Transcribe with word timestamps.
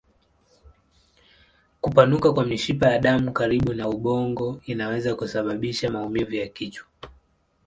Kupanuka 1.81 2.33
kwa 2.33 2.43
mishipa 2.45 2.87
ya 2.89 2.99
damu 2.99 3.33
karibu 3.33 3.73
na 3.73 3.87
ubongo 3.89 4.61
inaweza 4.65 5.15
kusababisha 5.15 5.89
maumivu 5.91 6.35
ya 6.35 6.47
kichwa. 6.47 6.87